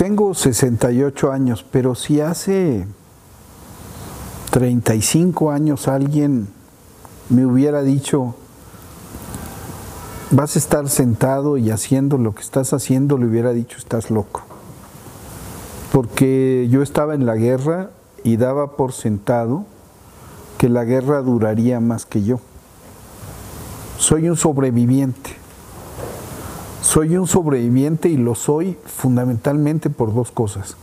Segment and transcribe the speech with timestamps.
[0.00, 2.86] Tengo 68 años, pero si hace
[4.50, 6.48] 35 años alguien
[7.28, 8.34] me hubiera dicho,
[10.30, 14.40] vas a estar sentado y haciendo lo que estás haciendo, le hubiera dicho, estás loco.
[15.92, 17.90] Porque yo estaba en la guerra
[18.24, 19.66] y daba por sentado
[20.56, 22.40] que la guerra duraría más que yo.
[23.98, 25.39] Soy un sobreviviente.
[26.82, 30.76] Soy un sobreviviente y lo soy fundamentalmente por dos cosas.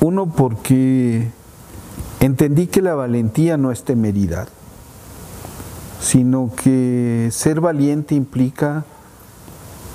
[0.00, 1.30] Uno, porque
[2.20, 4.48] entendí que la valentía no es temeridad,
[6.00, 8.84] sino que ser valiente implica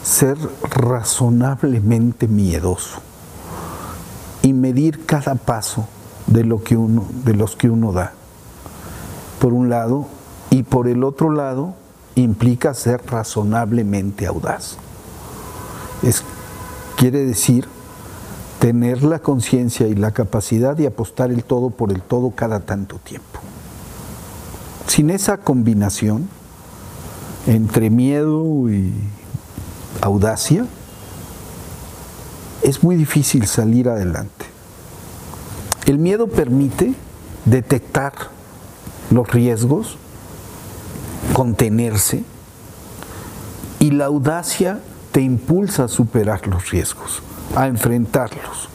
[0.04, 0.38] ser
[0.70, 3.00] razonablemente miedoso
[4.42, 5.88] y medir cada paso
[6.28, 8.14] de lo que uno de los que uno da.
[9.40, 10.08] Por un lado,
[10.50, 11.74] y por el otro lado
[12.16, 14.78] implica ser razonablemente audaz.
[16.04, 16.24] Es,
[16.98, 17.68] quiere decir
[18.60, 22.98] tener la conciencia y la capacidad de apostar el todo por el todo cada tanto
[22.98, 23.40] tiempo.
[24.88, 26.30] Sin esa combinación
[27.48, 28.94] entre miedo y
[30.02, 30.66] audacia,
[32.62, 34.46] es muy difícil salir adelante.
[35.86, 36.94] El miedo permite
[37.44, 38.14] detectar
[39.12, 39.98] los riesgos,
[41.34, 42.24] contenerse,
[43.80, 44.80] y la audacia
[45.14, 47.22] te impulsa a superar los riesgos,
[47.56, 48.68] a enfrentarlos.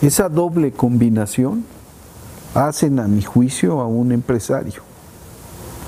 [0.00, 1.64] Esa doble combinación
[2.54, 4.80] hacen a mi juicio a un empresario,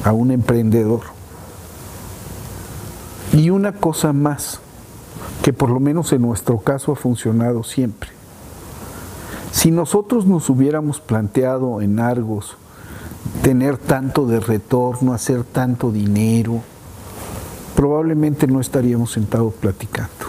[0.05, 1.03] a un emprendedor.
[3.33, 4.59] Y una cosa más,
[5.45, 8.11] que por lo menos en nuestro caso ha funcionado siempre.
[9.53, 12.57] Si nosotros nos hubiéramos planteado en Argos
[13.43, 16.63] tener tanto de retorno, hacer tanto dinero,
[17.81, 20.27] probablemente no estaríamos sentados platicando.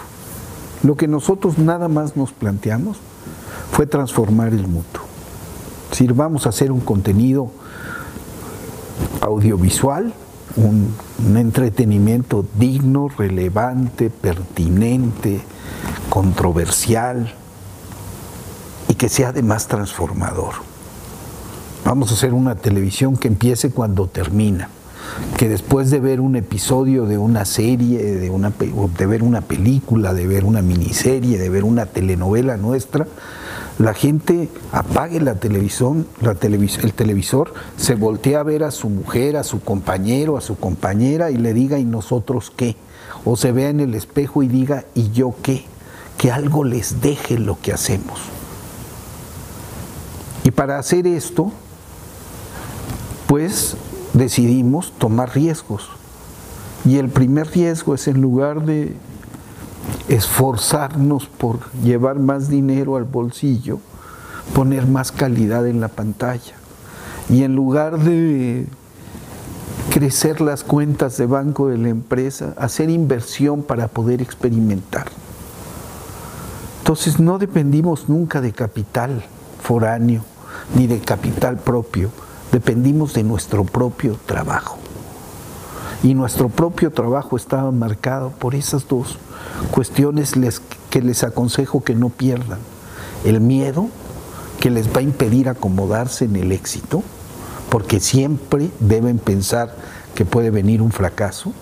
[0.82, 2.96] Lo que nosotros nada más nos planteamos
[3.72, 5.02] fue transformar el mutuo.
[5.90, 7.50] Si vamos a hacer un contenido
[9.20, 10.14] audiovisual,
[10.56, 10.94] un,
[11.26, 15.42] un, entretenimiento digno, relevante, pertinente,
[16.08, 17.34] controversial
[18.88, 20.54] y que sea además transformador.
[21.84, 24.70] Vamos a hacer una televisión que empiece cuando termina
[25.36, 30.14] que después de ver un episodio de una serie, de, una, de ver una película,
[30.14, 33.06] de ver una miniserie, de ver una telenovela nuestra,
[33.78, 39.36] la gente apague la televisión, la el televisor, se voltea a ver a su mujer,
[39.36, 42.76] a su compañero, a su compañera y le diga, ¿y nosotros qué?
[43.24, 45.64] O se vea en el espejo y diga, ¿y yo qué?
[46.18, 48.20] Que algo les deje lo que hacemos.
[50.44, 51.52] Y para hacer esto,
[53.26, 53.76] pues
[54.14, 55.88] decidimos tomar riesgos.
[56.84, 58.94] Y el primer riesgo es en lugar de
[60.08, 63.78] esforzarnos por llevar más dinero al bolsillo,
[64.54, 66.54] poner más calidad en la pantalla.
[67.28, 68.66] Y en lugar de
[69.90, 75.06] crecer las cuentas de banco de la empresa, hacer inversión para poder experimentar.
[76.80, 79.24] Entonces no dependimos nunca de capital
[79.62, 80.24] foráneo
[80.74, 82.10] ni de capital propio
[82.52, 84.78] dependimos de nuestro propio trabajo.
[86.02, 89.16] Y nuestro propio trabajo estaba marcado por esas dos
[89.70, 90.34] cuestiones
[90.90, 92.58] que les aconsejo que no pierdan.
[93.24, 93.88] El miedo,
[94.60, 97.02] que les va a impedir acomodarse en el éxito,
[97.70, 99.74] porque siempre deben pensar
[100.14, 101.52] que puede venir un fracaso.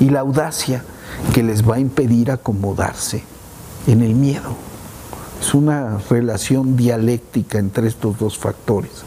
[0.00, 0.84] Y la audacia,
[1.32, 3.22] que les va a impedir acomodarse
[3.86, 4.56] en el miedo.
[5.40, 9.04] Es una relación dialéctica entre estos dos factores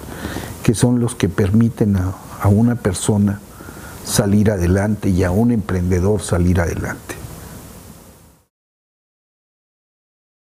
[0.70, 3.40] que son los que permiten a, una persona
[4.06, 7.09] salir adelante y a un emprendedor salir adelante.